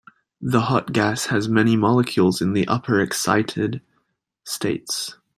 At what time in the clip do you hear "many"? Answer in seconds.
1.47-1.75